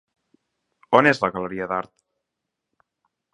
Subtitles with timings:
[0.99, 1.93] On és la galeria d'art?